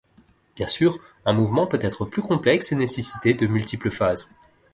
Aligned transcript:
Bien 0.55 0.67
sûr, 0.67 0.97
un 1.25 1.33
mouvement 1.33 1.67
peut 1.67 1.77
être 1.79 2.05
plus 2.05 2.23
complexe 2.23 2.71
et 2.71 2.75
nécessiter 2.75 3.35
de 3.35 3.45
multiples 3.45 3.91
phases. 3.91 4.31